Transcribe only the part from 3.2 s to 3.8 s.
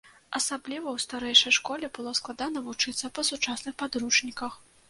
сучасных